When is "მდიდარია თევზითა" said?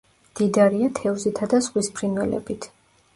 0.29-1.49